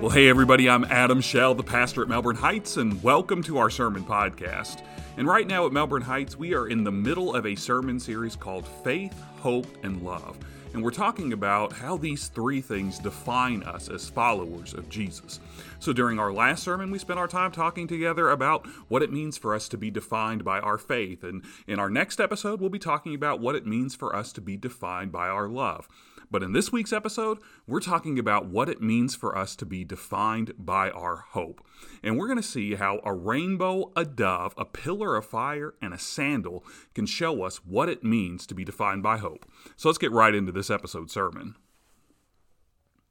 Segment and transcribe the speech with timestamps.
[0.00, 3.68] Well, hey, everybody, I'm Adam Shell, the pastor at Melbourne Heights, and welcome to our
[3.68, 4.80] sermon podcast.
[5.16, 8.36] And right now at Melbourne Heights, we are in the middle of a sermon series
[8.36, 10.38] called Faith, Hope, and Love.
[10.72, 15.40] And we're talking about how these three things define us as followers of Jesus.
[15.80, 19.36] So during our last sermon, we spent our time talking together about what it means
[19.36, 21.24] for us to be defined by our faith.
[21.24, 24.40] And in our next episode, we'll be talking about what it means for us to
[24.40, 25.88] be defined by our love.
[26.30, 29.82] But in this week's episode, we're talking about what it means for us to be
[29.82, 31.64] defined by our hope.
[32.02, 35.94] And we're going to see how a rainbow, a dove, a pillar of fire, and
[35.94, 39.48] a sandal can show us what it means to be defined by hope.
[39.76, 41.56] So let's get right into this episode sermon.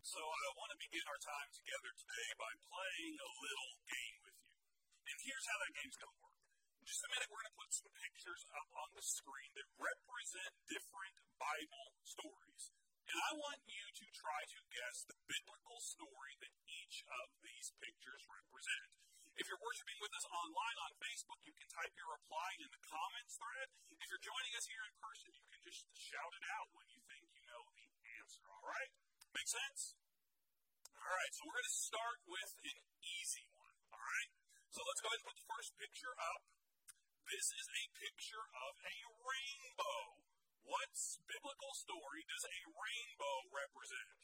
[0.06, 4.38] So I want to begin our time together today by playing a little game with
[4.38, 4.54] you.
[5.10, 6.38] And here's how that game's going to work.
[6.80, 9.66] In just a minute, we're going to put some pictures up on the screen that
[9.82, 12.70] represent different Bible stories.
[13.08, 17.72] And I want you to try to guess the biblical story that each of these
[17.80, 18.88] pictures represent.
[19.40, 22.84] If you're worshiping with us online on Facebook, you can type your reply in the
[22.84, 23.68] comments thread.
[24.02, 27.00] If you're joining us here in person, you can just shout it out when you
[27.08, 28.92] think you know the answer, all right?
[29.32, 29.96] Make sense?
[31.00, 34.30] All right, so we're going to start with an easy one, all right?
[34.74, 36.42] So let's go ahead and put the first picture up.
[37.32, 40.27] This is a picture of a rainbow.
[40.68, 40.92] What
[41.24, 44.20] biblical story does a rainbow represent?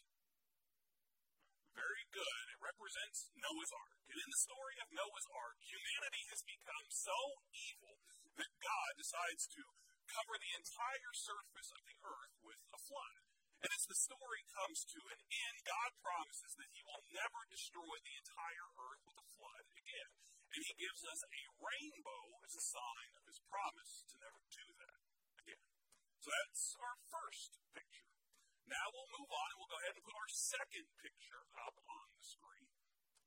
[1.72, 2.44] Very good.
[2.52, 3.95] It represents Noah's Ark.
[4.11, 7.16] And in the story of Noah's Ark, humanity has become so
[7.55, 7.95] evil
[8.35, 9.63] that God decides to
[10.11, 13.23] cover the entire surface of the earth with a flood.
[13.63, 17.95] And as the story comes to an end, God promises that He will never destroy
[18.03, 20.11] the entire earth with a flood again.
[20.52, 24.72] And He gives us a rainbow as a sign of His promise to never do.
[26.23, 28.07] So that's our first picture.
[28.71, 32.07] Now we'll move on and we'll go ahead and put our second picture up on
[32.16, 32.71] the screen.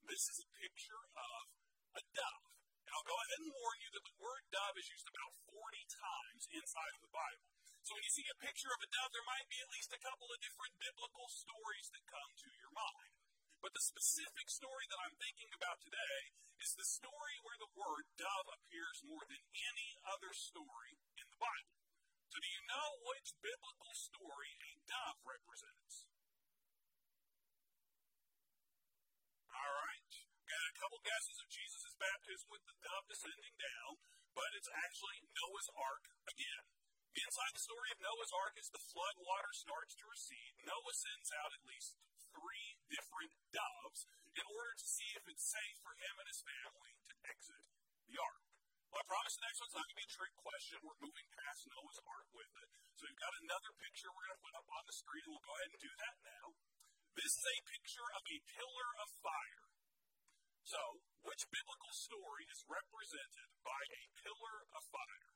[0.09, 1.45] This is a picture of
[1.93, 2.49] a dove.
[2.89, 5.61] And I'll go ahead and warn you that the word dove is used about 40
[5.93, 7.45] times inside of the Bible.
[7.85, 10.01] So when you see a picture of a dove, there might be at least a
[10.01, 13.13] couple of different biblical stories that come to your mind.
[13.61, 16.33] But the specific story that I'm thinking about today
[16.65, 21.37] is the story where the word dove appears more than any other story in the
[21.37, 21.86] Bible.
[22.37, 26.05] Do you know which biblical story a dove represents?
[29.49, 30.13] All right.
[30.45, 34.05] Got a couple guesses of Jesus' baptism with the dove descending down,
[34.37, 36.65] but it's actually Noah's Ark again.
[37.17, 41.33] Inside the story of Noah's Ark, as the flood water starts to recede, Noah sends
[41.41, 41.97] out at least
[42.37, 44.05] three different doves
[44.37, 47.65] in order to see if it's safe for him and his family to exit
[48.13, 48.56] the ark.
[48.97, 50.81] Well, I promise the next one's not going to be a trick question.
[50.81, 52.69] We're moving past Noah's Ark with it.
[52.97, 55.53] So we've got another picture we're going to put up on the screen, we'll go
[55.53, 56.47] ahead and do that now.
[57.13, 59.69] This is a picture of a pillar of fire.
[60.65, 60.81] So,
[61.29, 65.33] which biblical story is represented by a pillar of fire?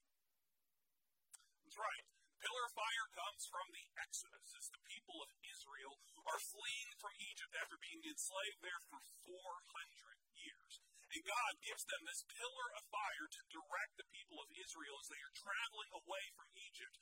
[1.60, 2.04] That's right.
[2.40, 6.00] Pillar of fire comes from the Exodus as the people of Israel
[6.32, 10.80] are fleeing from Egypt after being enslaved there for 400 years.
[11.10, 15.10] And God gives them this pillar of fire to direct the people of Israel as
[15.10, 16.96] they are traveling away from Egypt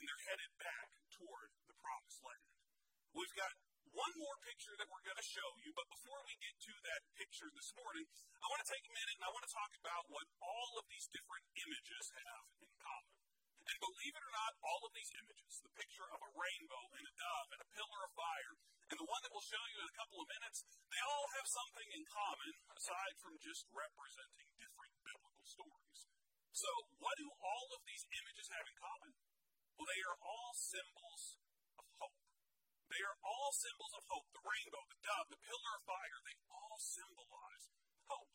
[0.00, 2.48] and they're headed back toward the promised land.
[3.12, 3.52] We've got
[3.92, 7.02] one more picture that we're going to show you, but before we get to that
[7.20, 8.06] picture this morning,
[8.40, 10.86] I want to take a minute and I want to talk about what all of
[10.88, 13.12] these different images have in common.
[13.60, 17.04] And believe it or not, all of these images, the picture of a rainbow and
[17.04, 18.54] a dove and a pillar of fire,
[18.88, 19.78] and the one that we'll show you
[20.10, 25.46] couple of minutes, they all have something in common aside from just representing different biblical
[25.46, 26.00] stories.
[26.50, 26.66] So,
[26.98, 29.14] what do all of these images have in common?
[29.78, 31.38] Well, they are all symbols
[31.78, 32.18] of hope.
[32.90, 34.26] They are all symbols of hope.
[34.34, 37.70] The rainbow, the dove, the pillar of fire, they all symbolize
[38.10, 38.34] hope.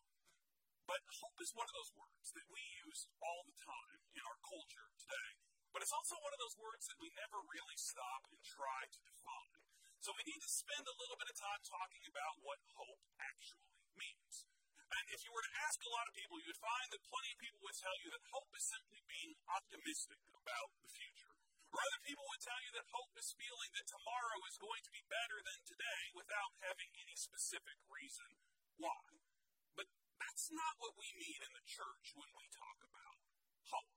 [0.88, 4.40] But hope is one of those words that we use all the time in our
[4.40, 5.44] culture today.
[5.76, 9.00] But it's also one of those words that we never really stop and try to
[9.04, 9.65] define.
[10.06, 13.74] So we need to spend a little bit of time talking about what hope actually
[13.98, 14.46] means.
[14.86, 17.34] And if you were to ask a lot of people, you would find that plenty
[17.34, 21.34] of people would tell you that hope is simply being optimistic about the future.
[21.74, 24.94] Or other people would tell you that hope is feeling that tomorrow is going to
[24.94, 28.30] be better than today without having any specific reason
[28.78, 29.10] why.
[29.74, 29.90] But
[30.22, 33.18] that's not what we mean in the church when we talk about
[33.74, 33.90] hope.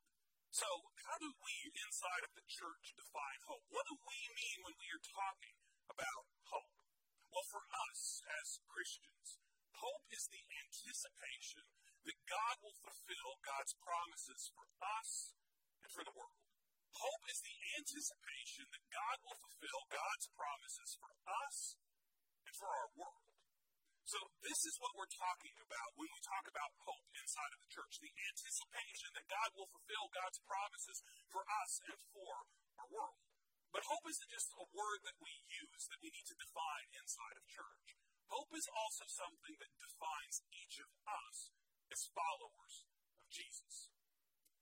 [0.49, 3.61] So, how do we inside of the church define hope?
[3.69, 5.58] What do we mean when we are talking
[5.89, 6.77] about hope?
[7.33, 9.41] Well, for us as Christians,
[9.75, 11.65] hope is the anticipation
[12.05, 15.35] that God will fulfill God's promises for us
[15.83, 16.39] and for the world.
[16.95, 21.11] Hope is the anticipation that God will fulfill God's promises for
[21.47, 21.79] us
[22.43, 23.29] and for our world.
[24.09, 27.69] So this is what we're talking about when we talk about hope inside of the
[27.69, 28.01] church.
[28.01, 30.97] The anticipation that God will fulfill God's promises
[31.29, 32.33] for us and for
[32.81, 33.28] our world.
[33.69, 37.37] But hope isn't just a word that we use that we need to define inside
[37.37, 37.97] of church.
[38.29, 41.53] Hope is also something that defines each of us
[41.89, 42.85] as followers
[43.17, 43.89] of Jesus.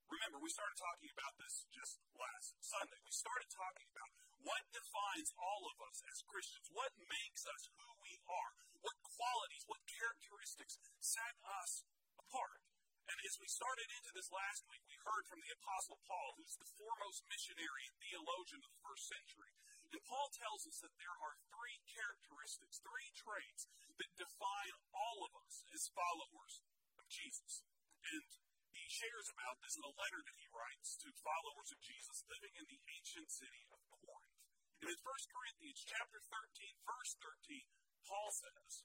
[0.08, 2.96] Remember, we started talking about this just last Sunday.
[3.04, 7.88] We started talking about what defines all of us as Christians, what makes us who
[8.00, 11.84] we are, what qualities, what characteristics set us
[12.16, 12.64] apart.
[13.08, 16.60] And as we started into this last week, we heard from the Apostle Paul, who's
[16.60, 19.56] the foremost missionary and theologian of the first century.
[19.88, 25.32] And Paul tells us that there are three characteristics, three traits that define all of
[25.40, 26.60] us as followers
[27.00, 27.64] of Jesus.
[28.04, 28.28] And
[28.76, 32.60] he shares about this in a letter that he writes to followers of Jesus living
[32.60, 34.36] in the ancient city of Corinth.
[34.84, 37.72] And in 1 Corinthians chapter 13, verse 13,
[38.04, 38.84] Paul says,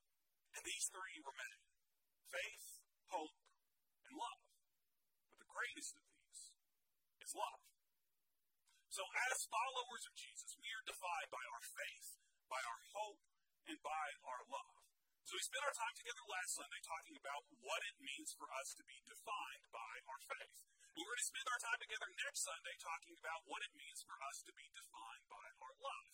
[0.54, 1.58] And these three remain
[2.30, 2.66] faith,
[3.10, 3.41] hope,
[4.12, 4.40] and love.
[5.32, 6.52] But the greatest of these
[7.24, 7.64] is love.
[8.92, 13.24] So as followers of Jesus, we are defined by our faith, by our hope,
[13.64, 14.84] and by our love.
[15.24, 18.76] So we spent our time together last Sunday talking about what it means for us
[18.76, 20.60] to be defined by our faith.
[20.92, 24.18] We're going to spend our time together next Sunday talking about what it means for
[24.28, 26.10] us to be defined by our love.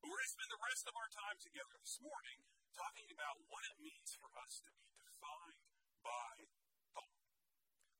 [0.00, 3.60] We're going to spend the rest of our time together this morning talking about what
[3.68, 5.68] it means for us to be defined
[6.00, 6.51] by.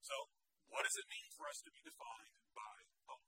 [0.03, 0.35] So,
[0.67, 2.75] what does it mean for us to be defined by
[3.07, 3.23] hope?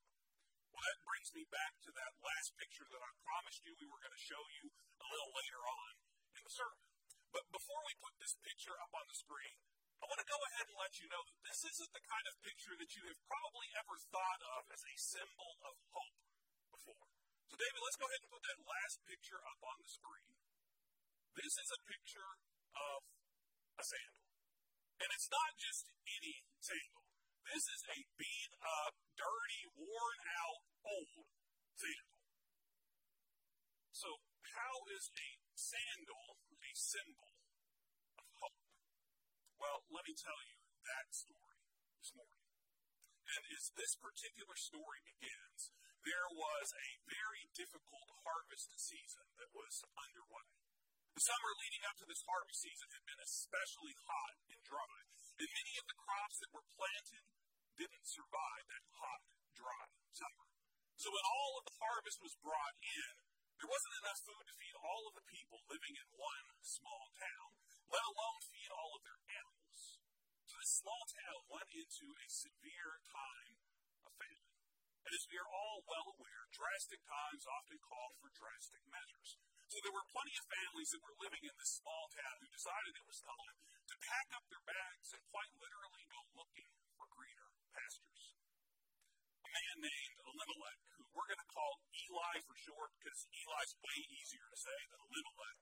[0.75, 4.03] Well, that brings me back to that last picture that I promised you we were
[4.03, 5.91] going to show you a little later on
[6.35, 6.83] in the sermon.
[7.31, 9.55] But before we put this picture up on the screen,
[10.03, 12.43] I want to go ahead and let you know that this isn't the kind of
[12.43, 16.19] picture that you have probably ever thought of as a symbol of hope
[16.75, 17.07] before.
[17.47, 20.35] So, David, let's go ahead and put that last picture up on the screen.
[21.39, 22.43] This is a picture
[22.75, 23.07] of
[23.79, 24.24] a sandal.
[25.03, 27.05] And it's not just any sandal.
[27.45, 31.29] This is a beat up, dirty, worn out, old
[31.77, 32.23] sandal.
[33.93, 34.09] So,
[34.43, 37.31] how is a sandal a symbol
[38.17, 38.65] of hope?
[39.61, 40.57] Well, let me tell you
[40.89, 41.61] that story
[42.01, 42.45] this morning.
[43.25, 45.73] And as this particular story begins,
[46.05, 50.49] there was a very difficult harvest season that was underway.
[51.15, 54.99] The summer leading up to this harvest season had been especially hot and dry,
[55.39, 57.23] and many of the crops that were planted
[57.79, 59.23] didn't survive that hot,
[59.55, 60.47] dry summer.
[60.99, 63.15] So when all of the harvest was brought in,
[63.63, 67.51] there wasn't enough food to feed all of the people living in one small town,
[67.95, 70.03] let alone feed all of their animals.
[70.51, 73.55] So this small town went into a severe time
[74.03, 74.51] of famine.
[75.07, 79.39] And as we are all well aware, drastic times often call for drastic measures.
[79.73, 82.95] So there were plenty of families that were living in this small town who decided
[82.95, 83.57] it was time
[83.91, 88.23] to pack up their bags and quite literally go looking for greener pastures.
[89.45, 93.99] A man named Elimelech, who we're going to call Eli for short because Eli's way
[94.15, 95.59] easier to say than Elimelech,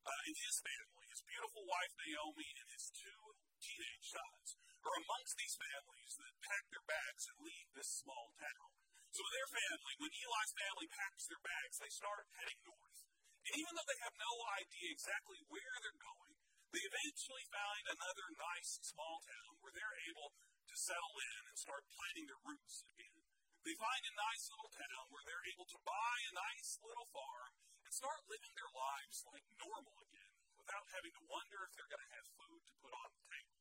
[0.00, 3.22] uh, and his family, his beautiful wife Naomi, and his two
[3.60, 4.48] teenage sons,
[4.80, 8.68] are amongst these families that pack their bags and leave this small town.
[9.12, 13.09] So their family, when Eli's family packs their bags, they start heading north.
[13.50, 16.34] Even though they have no idea exactly where they're going,
[16.70, 20.30] they eventually find another nice small town where they're able
[20.70, 23.18] to settle in and start planting their roots again.
[23.66, 27.52] They find a nice little town where they're able to buy a nice little farm
[27.82, 32.06] and start living their lives like normal again without having to wonder if they're going
[32.06, 33.58] to have food to put on the table.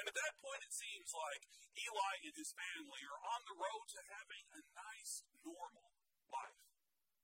[0.00, 1.44] And at that point, it seems like
[1.76, 5.92] Eli and his family are on the road to having a nice, normal
[6.32, 6.71] life.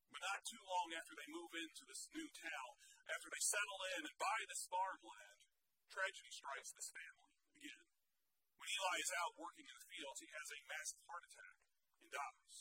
[0.08, 2.72] But not too long after they move into this new town,
[3.08, 5.38] after they settle in and buy this farmland,
[5.92, 7.86] tragedy strikes this family again.
[8.58, 11.56] When Eli is out working in the fields, he has a massive heart attack
[12.02, 12.56] and dies,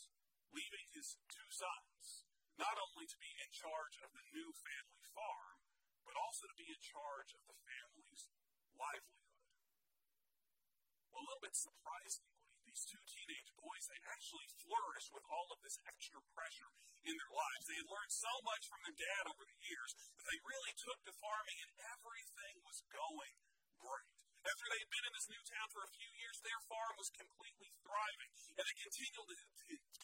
[0.54, 2.28] leaving his two sons
[2.58, 5.62] not only to be in charge of the new family farm,
[6.06, 8.26] but also to be in charge of the family's
[8.74, 9.38] livelihood.
[11.14, 12.37] Well, a little bit surprisingly,
[12.78, 16.70] these two teenage boys, they actually flourished with all of this extra pressure
[17.10, 17.66] in their lives.
[17.66, 21.02] They had learned so much from their dad over the years that they really took
[21.10, 23.34] to farming and everything was going
[23.82, 24.27] great.
[24.48, 27.12] After they had been in this new town for a few years, their farm was
[27.12, 29.36] completely thriving, and they continued to,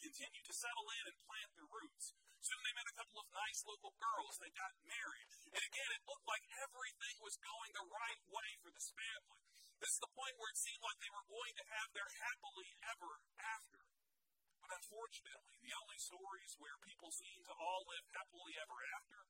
[0.04, 2.12] continued to settle in and plant their roots.
[2.44, 4.36] Soon they met a couple of nice local girls.
[4.36, 5.28] They got married.
[5.48, 9.40] And again, it looked like everything was going the right way for this family.
[9.80, 12.68] This is the point where it seemed like they were going to have their happily
[12.84, 13.80] ever after.
[14.60, 19.24] But unfortunately, the only stories where people seem to all live happily ever after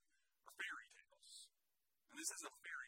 [0.50, 1.54] are fairy tales.
[2.10, 2.83] And this is a fairy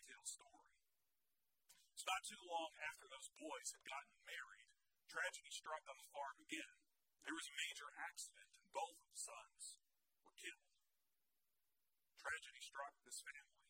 [2.07, 4.71] not too long after those boys had gotten married,
[5.11, 6.75] tragedy struck on the farm again.
[7.27, 9.83] There was a major accident, and both of the sons
[10.23, 10.71] were killed.
[12.23, 13.67] Tragedy struck this family,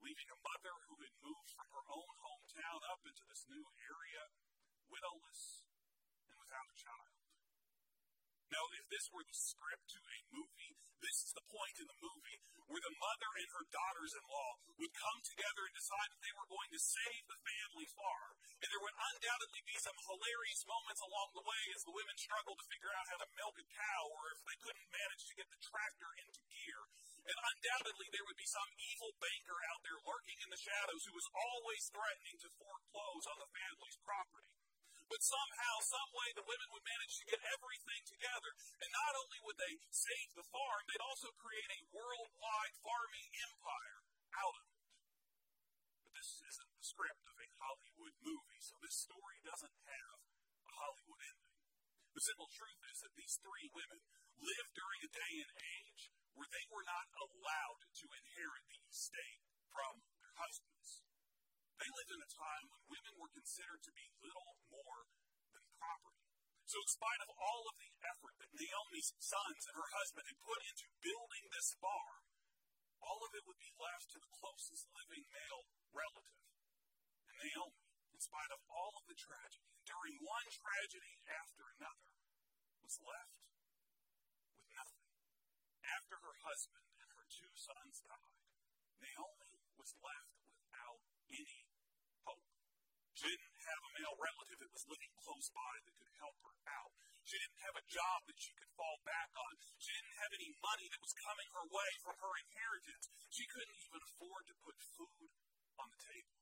[0.00, 4.32] leaving a mother who had moved from her own hometown up into this new area,
[4.88, 5.68] widowless
[6.32, 7.19] and without a child.
[8.50, 12.02] Now, if this were the script to a movie, this is the point in the
[12.02, 16.22] movie where the mother and her daughters in law would come together and decide that
[16.22, 18.34] they were going to save the family farm.
[18.62, 22.58] And there would undoubtedly be some hilarious moments along the way as the women struggled
[22.62, 25.48] to figure out how to milk a cow or if they couldn't manage to get
[25.50, 26.80] the tractor into gear.
[27.26, 31.14] And undoubtedly there would be some evil banker out there lurking in the shadows who
[31.14, 34.59] was always threatening to foreclose on the family's property.
[35.10, 38.54] But somehow, some way, the women would manage to get everything together.
[38.78, 44.06] And not only would they save the farm, they'd also create a worldwide farming empire
[44.38, 44.86] out of it.
[46.06, 50.16] But this isn't the script of a Hollywood movie, so this story doesn't have
[50.62, 51.58] a Hollywood ending.
[52.14, 54.06] The simple truth is that these three women
[54.38, 59.42] lived during a day and age where they were not allowed to inherit the estate
[59.74, 61.09] from their husbands.
[61.80, 65.08] They lived in a time when women were considered to be little more
[65.56, 66.20] than property.
[66.68, 70.44] So, in spite of all of the effort that Naomi's sons and her husband had
[70.44, 72.20] put into building this farm,
[73.00, 75.64] all of it would be left to the closest living male
[75.96, 76.44] relative.
[77.32, 82.12] And Naomi, in spite of all of the tragedy, enduring one tragedy after another,
[82.84, 83.40] was left
[84.52, 85.08] with nothing.
[85.80, 88.36] After her husband and her two sons died,
[89.00, 91.00] Naomi was left without
[91.32, 91.69] any
[93.28, 96.92] didn't have a male relative that was living close by that could help her out.
[97.26, 99.52] She didn't have a job that she could fall back on.
[99.76, 103.04] She didn't have any money that was coming her way from her inheritance.
[103.28, 105.30] She couldn't even afford to put food
[105.78, 106.36] on the table.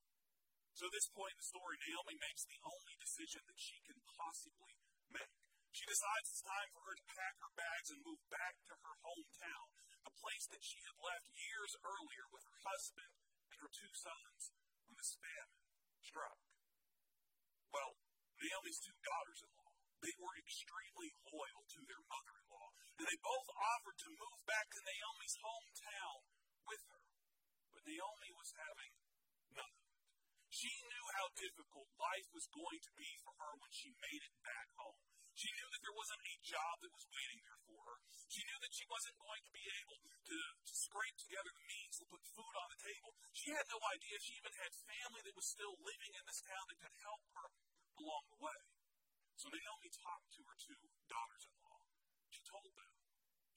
[0.79, 3.99] So at this point in the story, Naomi makes the only decision that she can
[4.15, 4.79] possibly
[5.11, 5.35] make.
[5.75, 8.95] She decides it's time for her to pack her bags and move back to her
[9.05, 9.67] hometown,
[10.07, 13.11] the place that she had left years earlier with her husband
[13.53, 14.55] and her two sons
[14.87, 15.61] when this famine
[16.01, 16.48] struck.
[17.69, 17.91] Well,
[18.39, 23.05] Naomi's two daughters in law, they were extremely loyal to their mother in law, and
[23.05, 26.19] they both offered to move back to Naomi's hometown
[26.65, 27.03] with her.
[27.75, 28.91] But Naomi was having
[29.53, 29.99] none of it.
[30.49, 34.35] She knew how difficult life was going to be for her when she made it
[34.41, 35.03] back home.
[35.37, 37.97] She knew that there wasn't a job that was waiting there for her.
[38.27, 41.95] She knew that she wasn't going to be able to, to scrape together the means
[42.01, 43.15] to put food on the table.
[43.49, 46.69] She had no idea she even had family that was still living in this town
[46.69, 47.49] that could help her
[47.97, 48.61] along the way.
[49.41, 50.77] So Naomi talked to her two
[51.09, 51.81] daughters in law.
[52.29, 52.93] She told them,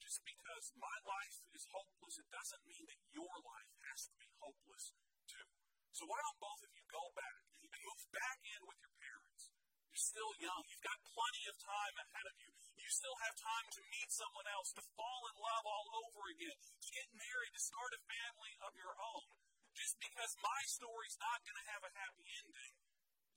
[0.01, 4.33] just because my life is hopeless, it doesn't mean that your life has to be
[4.41, 4.97] hopeless
[5.29, 5.45] too.
[5.93, 9.53] So why don't both of you go back and move back in with your parents?
[9.93, 10.65] You're still young.
[10.73, 12.49] You've got plenty of time ahead of you.
[12.81, 16.57] You still have time to meet someone else, to fall in love all over again,
[16.81, 19.52] to get married, to start a family of your own.
[19.73, 22.73] Just because my story's not going to have a happy ending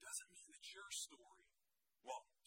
[0.05, 1.49] doesn't mean that your story
[2.05, 2.47] won't.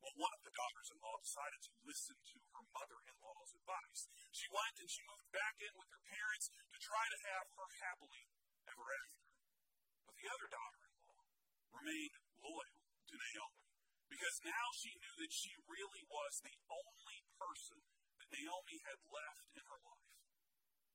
[0.00, 3.52] Well, one of the daughters in law decided to listen to her mother in law's
[3.52, 4.08] advice.
[4.32, 7.68] She went and she moved back in with her parents to try to have her
[7.84, 8.24] happily
[8.64, 9.28] ever after.
[10.08, 11.24] But the other daughter in law
[11.76, 13.64] remained loyal to Naomi
[14.10, 17.78] because now she knew that she really was the only person
[18.18, 20.10] that Naomi had left in her life.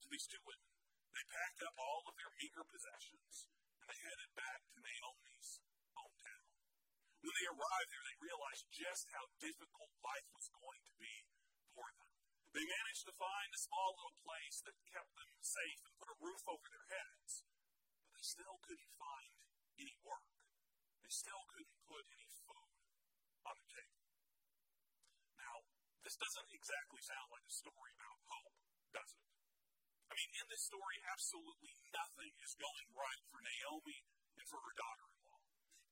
[0.02, 0.75] So these two women,
[1.16, 3.48] they packed up all of their meager possessions
[3.80, 5.64] and they headed back to Naomi's
[5.96, 6.48] hometown.
[7.24, 11.16] When they arrived there, they realized just how difficult life was going to be
[11.72, 12.12] for them.
[12.52, 16.22] They managed to find a small little place that kept them safe and put a
[16.24, 17.44] roof over their heads,
[18.04, 19.32] but they still couldn't find
[19.80, 20.28] any work.
[21.04, 22.72] They still couldn't put any food
[23.44, 24.04] on the table.
[25.40, 25.56] Now,
[26.04, 28.56] this doesn't exactly sound like a story about hope,
[28.96, 29.35] does it?
[30.10, 34.00] I mean, in this story, absolutely nothing is going right for Naomi
[34.38, 35.42] and for her daughter in law.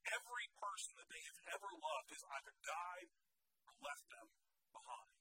[0.06, 3.10] Every person that they have ever loved has either died
[3.66, 4.28] or left them
[4.76, 5.12] behind.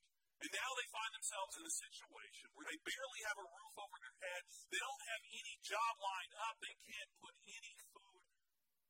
[0.43, 3.97] And now they find themselves in a situation where they barely have a roof over
[4.03, 4.43] their head.
[4.75, 6.59] They don't have any job lined up.
[6.59, 8.23] They can't put any food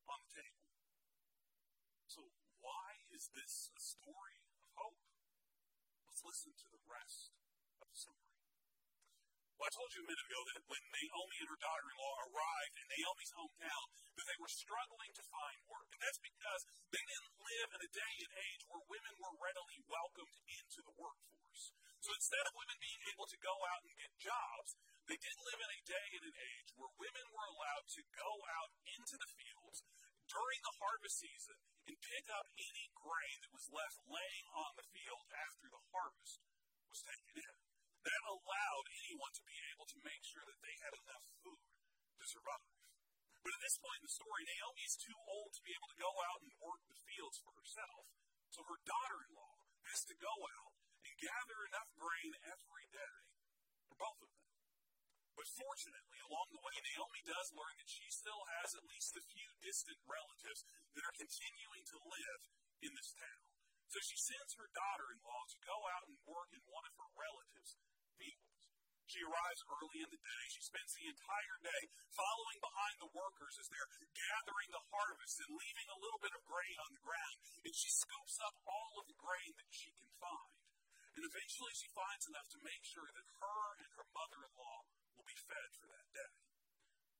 [0.09, 0.65] on the table.
[2.09, 2.21] So,
[2.57, 5.01] why is this a story of hope?
[6.09, 7.37] Let's listen to the rest
[7.81, 8.42] of the story.
[9.57, 12.15] Well, I told you a minute ago that when Naomi and her daughter in law
[12.25, 13.85] arrived in Naomi's hometown,
[14.17, 15.87] that they were struggling to find work.
[15.93, 19.79] And that's because they didn't live in a day and age where women were readily
[19.85, 21.73] welcomed into the workforce.
[22.01, 24.75] So instead of women being able to go out and get jobs,
[25.07, 28.31] they did live in a day and an age where women were allowed to go
[28.59, 29.85] out into the fields
[30.27, 31.57] during the harvest season
[31.87, 36.41] and pick up any grain that was left laying on the field after the harvest
[36.89, 37.72] was taken in.
[38.03, 41.63] That allowed anyone to be able to make sure that they had enough food
[42.19, 42.67] to survive.
[43.43, 45.99] But at this point in the story, Naomi is too old to be able to
[45.99, 48.07] go out and work the fields for herself.
[48.51, 49.55] So her daughter in law
[49.87, 50.71] has to go out
[51.03, 53.15] and gather enough grain every day
[53.87, 54.47] for both of them.
[55.35, 59.23] But fortunately, along the way, Naomi does learn that she still has at least a
[59.27, 60.63] few distant relatives
[60.95, 62.41] that are continuing to live
[62.85, 63.52] in this town.
[63.91, 66.93] So she sends her daughter in law to go out and work in one of
[66.97, 67.77] her relatives'
[68.17, 68.53] fields.
[69.05, 70.43] She arrives early in the day.
[70.49, 71.83] She spends the entire day
[72.17, 76.41] following behind the workers as they're gathering the harvest and leaving a little bit of
[76.49, 77.37] grain on the ground.
[77.61, 80.57] And she scoops up all of the grain that she can find.
[81.13, 84.81] And eventually she finds enough to make sure that her and her mother in law
[85.13, 86.33] will be fed for that day.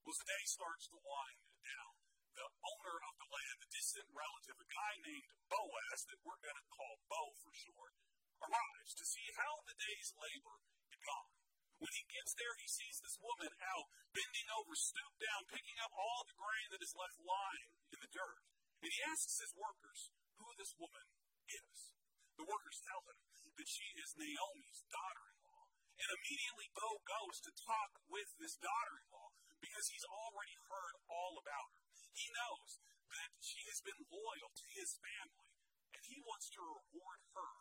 [0.01, 1.93] Well, as the day starts to wind down,
[2.33, 6.57] the owner of the land, the distant relative, a guy named Boaz, that we're going
[6.57, 7.93] to call Bo for short,
[8.41, 10.57] arrives to see how the day's labor
[10.89, 11.31] had gone.
[11.77, 15.91] When he gets there, he sees this woman out, bending over, stooped down, picking up
[15.93, 18.39] all the grain that is left lying in the dirt.
[18.79, 21.07] And he asks his workers who this woman
[21.47, 21.91] is.
[22.39, 23.19] The workers tell him
[23.55, 25.65] that she is Naomi's daughter in law.
[26.01, 29.29] And immediately Bo goes to talk with this daughter in law
[29.61, 31.92] because he's already heard all about her.
[32.13, 32.79] He knows
[33.09, 35.49] that she has been loyal to his family,
[35.93, 37.51] and he wants to reward her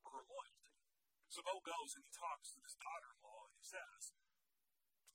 [0.00, 0.72] for her loyalty.
[1.28, 4.16] So Bo goes and he talks to this daughter in law, and he says,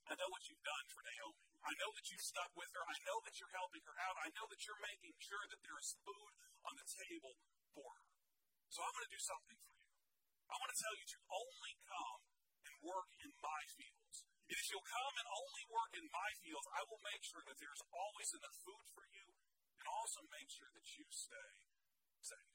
[0.06, 1.50] I know what you've done for Naomi.
[1.66, 2.84] I know that you've stuck with her.
[2.86, 4.14] I know that you're helping her out.
[4.22, 7.34] I know that you're making sure that there is food on the table
[7.74, 8.06] for her.
[8.70, 9.90] So I'm going to do something for you.
[10.46, 12.20] I want to tell you to only come
[12.70, 13.95] and work in my fields.
[14.46, 17.82] If you'll come and only work in my fields, I will make sure that there's
[17.90, 19.26] always enough food for you
[19.82, 21.50] and also make sure that you stay
[22.22, 22.54] safe.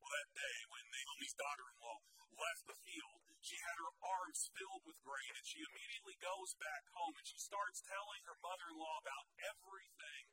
[0.00, 2.00] Well, that day when Naomi's daughter in law
[2.32, 6.88] left the field, she had her arms filled with grain, and she immediately goes back
[6.96, 10.24] home and she starts telling her mother in law about everything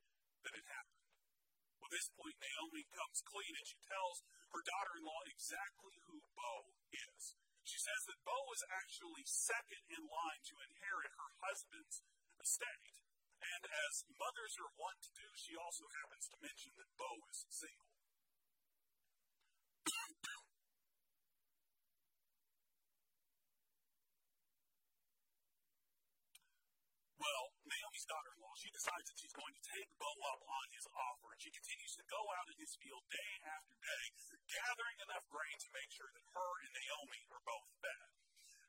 [0.48, 1.08] that had happened.
[1.84, 4.24] Well, at this point, Naomi comes clean and she tells
[4.56, 7.36] her daughter in law exactly who Bo is.
[7.68, 12.00] She says that Bo is actually second in line to inherit her husband's
[12.40, 12.96] estate.
[13.44, 17.44] And as mothers are wont to do, she also happens to mention that Bo is
[17.52, 17.92] single.
[27.20, 29.27] well, Naomi's daughter in law, she decides that she's
[29.78, 32.58] going to take Bo up on his offer, and she continues to go out in
[32.58, 34.06] his field day after day,
[34.50, 38.10] gathering enough grain to make sure that her and Naomi are both fed.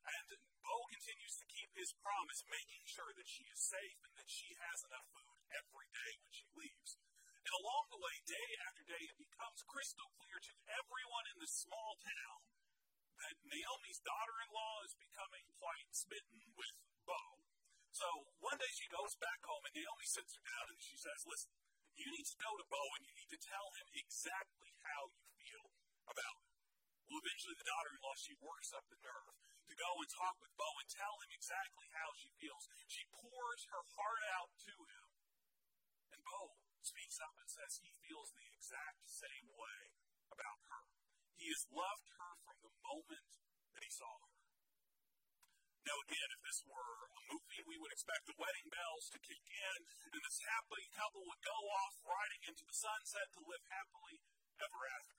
[0.04, 0.28] And
[0.60, 4.52] Bo continues to keep his promise, making sure that she is safe and that she
[4.68, 7.00] has enough food every day when she leaves.
[7.40, 11.56] And along the way, day after day, it becomes crystal clear to everyone in this
[11.56, 12.40] small town
[13.24, 16.76] that Naomi's daughter in law is becoming quite smitten with
[17.08, 17.40] Bo.
[17.96, 18.27] So
[18.58, 21.54] one day she goes back home and Naomi sits her down and she says, Listen,
[21.94, 25.22] you need to go to Bo and you need to tell him exactly how you
[25.38, 25.70] feel
[26.10, 26.50] about it.
[27.06, 30.42] Well, eventually the daughter in law, she works up the nerve to go and talk
[30.42, 32.66] with Bo and tell him exactly how she feels.
[32.90, 35.06] She pours her heart out to him.
[36.10, 39.94] And Bo speaks up and says he feels the exact same way
[40.34, 40.82] about her.
[41.38, 43.38] He has loved her from the moment
[43.78, 44.37] that he saw her.
[45.88, 49.40] Now, again, if this were a movie, we would expect the wedding bells to kick
[49.40, 49.78] in
[50.12, 54.20] and this happy couple would go off riding into the sunset to live happily
[54.60, 55.16] ever after.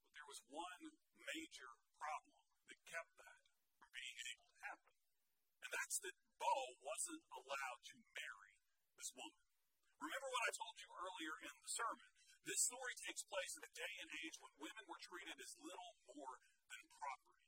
[0.00, 0.96] But there was one
[1.28, 2.32] major problem
[2.72, 3.44] that kept that
[3.76, 4.92] from being able to happen.
[5.68, 8.56] And that's that Bo wasn't allowed to marry
[8.96, 9.44] this woman.
[10.00, 12.08] Remember what I told you earlier in the sermon.
[12.48, 16.00] This story takes place in a day and age when women were treated as little
[16.08, 16.40] more
[16.72, 17.44] than property.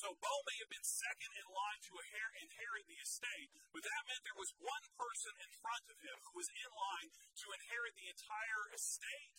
[0.00, 4.24] So Bo may have been second in line to inherit the estate, but that meant
[4.24, 8.08] there was one person in front of him who was in line to inherit the
[8.08, 9.36] entire estate,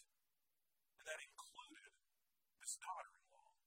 [1.02, 1.98] and that included
[2.62, 3.58] his daughter-in-law.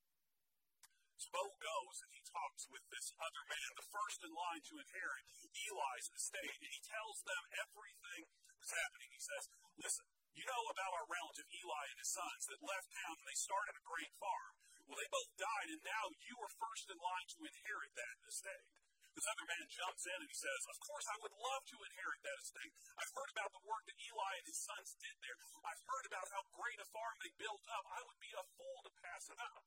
[1.18, 4.78] So Bo goes and he talks with this other man, the first in line to
[4.78, 8.22] inherit Eli's estate, and he tells them everything
[8.62, 9.10] that's happening.
[9.10, 9.50] He says,
[9.82, 10.06] Listen,
[10.38, 13.74] you know about our relative Eli and his sons that left town and they started
[13.74, 14.54] a great farm.
[14.84, 18.68] Well, they both died, and now you are first in line to inherit that estate.
[19.14, 22.18] This other man jumps in and he says, Of course, I would love to inherit
[22.26, 22.74] that estate.
[22.98, 25.38] I've heard about the work that Eli and his sons did there.
[25.62, 27.86] I've heard about how great a farm they built up.
[27.94, 29.62] I would be a fool to pass it up.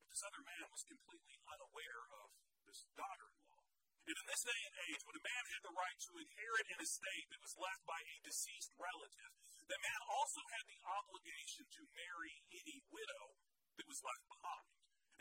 [0.00, 2.32] But this other man was completely unaware of
[2.64, 3.68] this daughter in law.
[4.08, 6.80] And in this day and age, when a man had the right to inherit an
[6.80, 9.32] estate that was left by a deceased relative,
[9.68, 13.36] the man also had the obligation to marry any widow
[13.76, 14.68] that was left behind.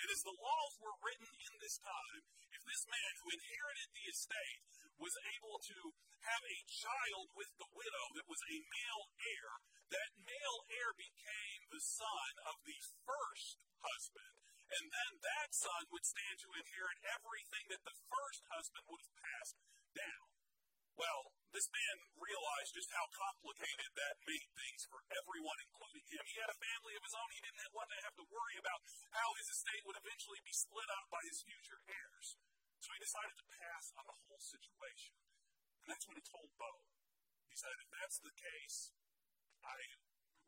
[0.01, 4.09] And as the laws were written in this time, if this man who inherited the
[4.09, 4.61] estate
[4.97, 5.79] was able to
[6.23, 9.49] have a child with the widow that was a male heir,
[9.91, 14.33] that male heir became the son of the first husband.
[14.73, 19.17] And then that son would stand to inherit everything that the first husband would have
[19.21, 19.57] passed
[19.93, 20.27] down.
[20.97, 26.25] Well, this man realized just how complicated that made things for everyone, including him.
[26.25, 27.29] He had a family of his own.
[27.29, 28.81] He didn't want to have to worry about
[29.13, 32.41] how his estate would eventually be split up by his future heirs.
[32.81, 35.13] So he decided to pass on the whole situation.
[35.85, 36.89] And that's what he told Bo.
[37.47, 38.89] He said, if that's the case,
[39.61, 39.77] I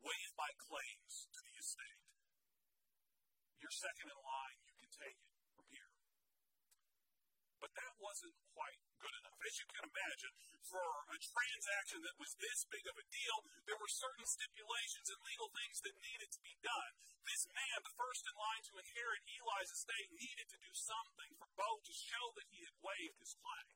[0.02, 2.02] waive my claims to the estate.
[3.62, 4.58] You're second in line.
[4.66, 5.90] You can take it from here.
[7.62, 8.82] But that wasn't quite.
[9.46, 10.34] As you can imagine,
[10.66, 15.22] for a transaction that was this big of a deal, there were certain stipulations and
[15.22, 16.92] legal things that needed to be done.
[17.22, 21.46] This man, the first in line to inherit Eli's estate, needed to do something for
[21.54, 23.70] Bo to show that he had waived his claim.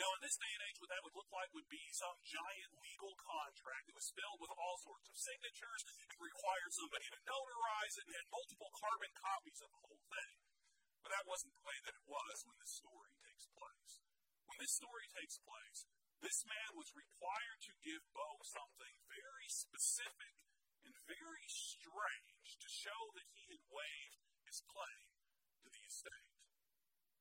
[0.00, 2.72] Now, in this day and age, what that would look like would be some giant
[2.80, 7.94] legal contract that was filled with all sorts of signatures and required somebody to notarize
[8.00, 10.34] it and had multiple carbon copies of the whole thing.
[11.04, 14.13] But that wasn't the way that it was when this story takes place.
[14.54, 15.82] When this story takes place,
[16.22, 20.30] this man was required to give Bo something very specific
[20.86, 25.10] and very strange to show that he had waived his claim
[25.58, 26.30] to the estate.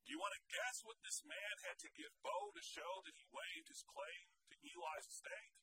[0.05, 3.17] Do you want to guess what this man had to give Bo to show that
[3.17, 5.57] he waived his claim to Eli's estate?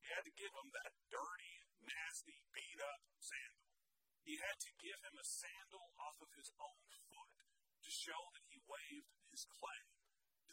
[0.00, 3.76] He had to give him that dirty, nasty, beat up sandal.
[4.24, 7.36] He had to give him a sandal off of his own foot
[7.84, 9.99] to show that he waived his claim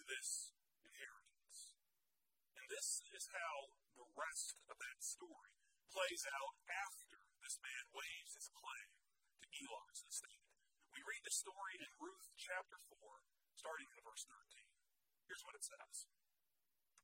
[0.08, 0.56] this
[0.88, 1.76] inheritance.
[2.56, 5.54] And this is how the rest of that story
[5.91, 8.89] plays out after this man waives his claim
[9.43, 10.48] to Eli's estate.
[10.96, 12.98] We read the story in Ruth chapter 4,
[13.54, 14.63] starting in verse 13.
[15.28, 16.08] Here's what it says.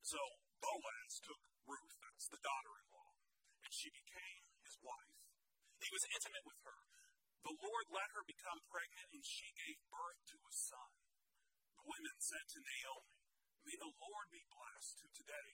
[0.03, 0.19] So
[0.63, 3.11] Boaz took Ruth, that's the daughter in law,
[3.63, 5.19] and she became his wife.
[5.79, 6.79] He was intimate with her.
[7.43, 10.91] The Lord let her become pregnant, and she gave birth to a son.
[11.83, 13.15] Women said to Naomi,
[13.67, 15.51] May the Lord be blessed, who today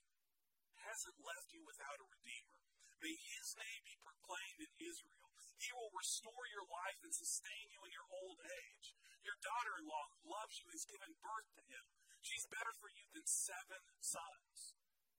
[0.86, 2.58] hasn't left you without a redeemer.
[3.00, 5.30] May his name be proclaimed in Israel.
[5.60, 8.96] He will restore your life and sustain you in your old age.
[9.28, 11.86] Your daughter in law, who loves you, has given birth to him.
[12.24, 14.76] She's better for you than seven sons.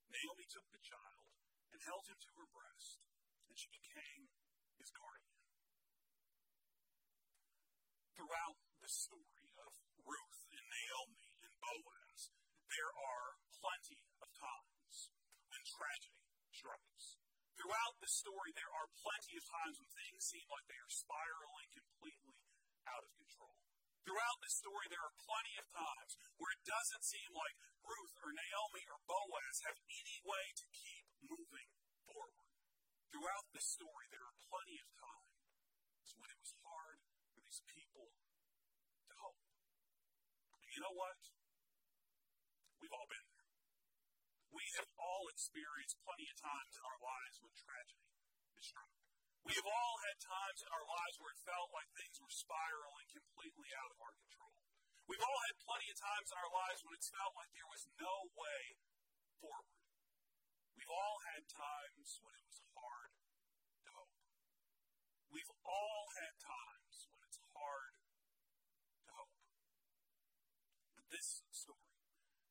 [0.08, 1.28] Naomi took the child
[1.70, 3.00] and held him to her breast,
[3.46, 4.32] and she became
[4.80, 5.40] his guardian.
[8.16, 9.72] Throughout the story of
[10.04, 10.40] Ruth
[11.70, 12.34] Boaz,
[12.66, 15.14] there are plenty of times
[15.46, 17.22] when tragedy strikes.
[17.54, 21.70] Throughout the story, there are plenty of times when things seem like they are spiraling
[21.70, 22.42] completely
[22.90, 23.54] out of control.
[24.02, 27.54] Throughout the story, there are plenty of times where it doesn't seem like
[27.86, 31.70] Ruth or Naomi or Boaz have any way to keep moving
[32.02, 32.50] forward.
[33.14, 36.98] Throughout the story, there are plenty of times when it was hard
[37.30, 39.38] for these people to hope.
[40.74, 41.20] You know what?
[42.80, 43.50] We've all been there.
[44.50, 48.10] We have all experienced plenty of times in our lives when tragedy
[48.58, 48.90] is struck.
[49.46, 53.08] We have all had times in our lives where it felt like things were spiraling
[53.08, 54.58] completely out of our control.
[55.08, 57.82] We've all had plenty of times in our lives when it's felt like there was
[57.98, 58.62] no way
[59.42, 59.74] forward.
[60.78, 63.10] We've all had times when it was hard
[63.86, 64.14] to hope.
[65.34, 67.94] We've all had times when it's hard
[69.06, 69.34] to hope.
[70.94, 71.90] But this story,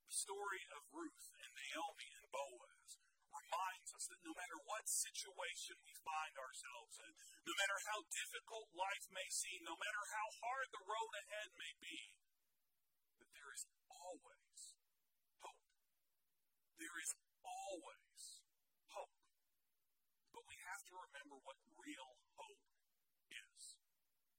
[0.04, 1.39] the story of Ruth
[1.70, 2.98] Naomi and Boaz,
[3.30, 7.14] reminds us that no matter what situation we find ourselves in,
[7.46, 11.74] no matter how difficult life may seem, no matter how hard the road ahead may
[11.78, 12.18] be,
[13.22, 14.58] that there is always
[15.46, 15.70] hope.
[16.82, 17.14] There is
[17.46, 18.42] always
[18.90, 19.14] hope.
[20.34, 22.66] But we have to remember what real hope
[23.30, 23.78] is.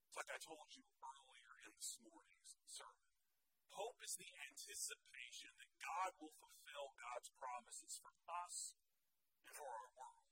[0.03, 3.07] It's like I told you earlier in this morning's sermon.
[3.71, 8.13] Hope is the anticipation God will fulfill God's promises for
[8.45, 8.77] us
[9.45, 10.29] and for our world.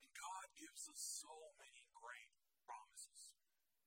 [0.00, 2.32] And God gives us so many great
[2.64, 3.32] promises.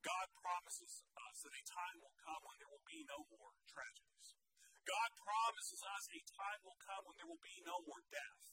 [0.01, 4.37] God promises us that a time will come when there will be no more tragedies.
[4.87, 8.43] God promises us a time will come when there will be no more death.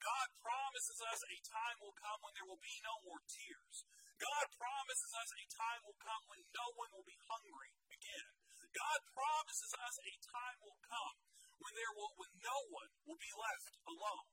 [0.00, 3.84] God promises us a time will come when there will be no more tears.
[4.16, 8.28] God promises us a time will come when no one will be hungry again.
[8.70, 11.29] God promises us a time will come
[11.60, 14.28] when there will when no one will be left alone.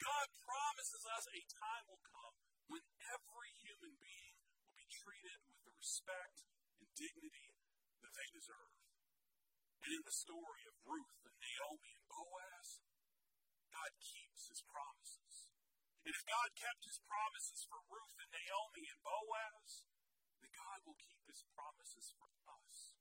[0.00, 2.34] God promises us a time will come
[2.72, 6.48] when every human being will be treated with the respect
[6.80, 7.52] and dignity
[8.00, 8.80] that they deserve.
[9.84, 12.68] And in the story of Ruth and Naomi and Boaz,
[13.72, 15.48] God keeps his promises.
[16.04, 19.84] And if God kept his promises for Ruth and Naomi and Boaz,
[20.40, 22.96] then God will keep his promises for us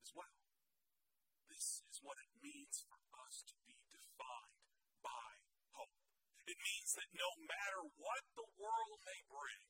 [0.00, 0.45] as well.
[1.56, 4.60] This is what it means for us to be defined
[5.00, 5.40] by
[5.72, 5.96] hope.
[6.44, 9.64] It means that no matter what the world may bring,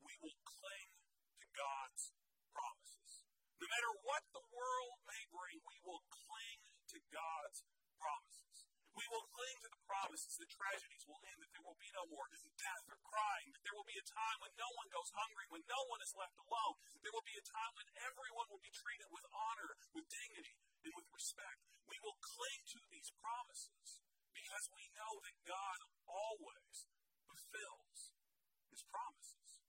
[0.00, 0.96] we will cling
[1.36, 2.16] to God's
[2.56, 3.28] promises.
[3.60, 6.64] No matter what the world may bring, we will cling
[6.96, 7.68] to God's
[8.00, 8.56] promises.
[8.96, 12.08] We will cling to the promises that tragedies will end, that there will be no
[12.08, 15.52] more death or crying, that there will be a time when no one goes hungry,
[15.52, 16.80] when no one is left alone.
[17.04, 20.94] There will be a time when everyone will be treated with honor, with dignity, and
[20.94, 21.66] with respect.
[21.90, 23.98] We will cling to these promises
[24.30, 26.86] because we know that God always
[27.26, 28.14] fulfills
[28.70, 29.66] his promises.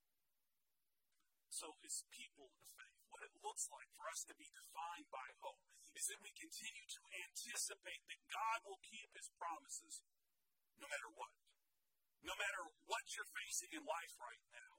[1.50, 5.26] So, as people of faith, what it looks like for us to be defined by
[5.42, 5.66] hope
[5.98, 10.06] is that we continue to anticipate that God will keep his promises
[10.78, 11.34] no matter what.
[12.22, 14.77] No matter what you're facing in life right now,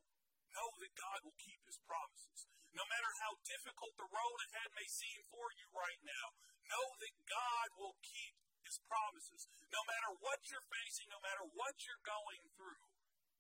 [0.54, 2.48] know that God will keep his promises.
[2.76, 6.26] No matter how difficult the road ahead may seem for you right now,
[6.68, 9.48] know that God will keep his promises.
[9.72, 12.84] No matter what you're facing, no matter what you're going through,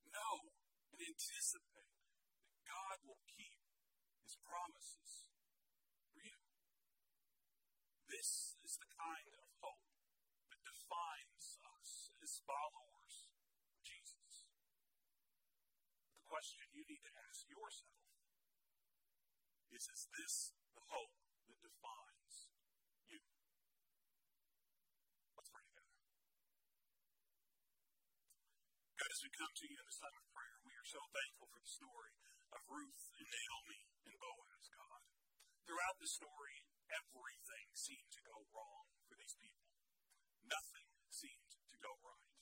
[0.08, 0.56] know
[0.96, 1.92] and anticipate
[2.48, 3.60] that God will keep
[4.24, 5.28] his promises.
[6.12, 6.40] for you.
[8.08, 9.84] This is the kind of hope
[10.48, 13.28] that defines us as followers
[13.68, 14.48] of Jesus.
[16.16, 17.98] The question you need to ask yourself
[19.78, 20.34] is Is this
[20.74, 21.14] the hope
[21.46, 22.50] that defines
[23.06, 23.22] you?
[25.38, 25.94] Let's pray together.
[28.98, 31.46] God, as we come to you in this time of prayer, we are so thankful
[31.46, 32.10] for the story
[32.58, 35.02] of Ruth and Naomi and Boaz, God.
[35.62, 39.78] Throughout the story, everything seemed to go wrong for these people.
[40.42, 42.34] Nothing seemed to go right.